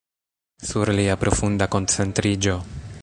[0.69, 2.57] Sur lia profunda koncentriĝo.